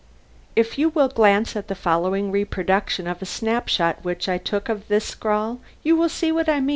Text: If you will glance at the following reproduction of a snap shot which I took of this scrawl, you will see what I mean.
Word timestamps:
If 0.55 0.79
you 0.79 0.89
will 0.89 1.09
glance 1.09 1.55
at 1.55 1.67
the 1.67 1.75
following 1.75 2.31
reproduction 2.31 3.05
of 3.05 3.21
a 3.21 3.25
snap 3.27 3.67
shot 3.67 3.99
which 4.03 4.27
I 4.27 4.39
took 4.39 4.67
of 4.67 4.87
this 4.87 5.05
scrawl, 5.05 5.59
you 5.83 5.95
will 5.95 6.09
see 6.09 6.31
what 6.31 6.49
I 6.49 6.59
mean. 6.59 6.69